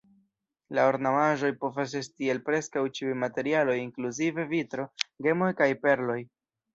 [0.75, 4.87] La ornamaĵoj povas esti el preskaŭ ĉiuj materialoj inkluzive vitro,
[5.27, 6.17] gemoj kaj perloj.